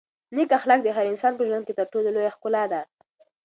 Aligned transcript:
نېک 0.35 0.49
اخلاق 0.57 0.79
د 0.83 0.87
هر 0.95 1.05
انسان 1.11 1.33
په 1.37 1.43
ژوند 1.49 1.63
کې 1.65 1.73
تر 1.79 1.85
ټولو 1.91 2.09
لویه 2.15 2.31
ښکلا 2.35 2.63
ده. 2.71 2.81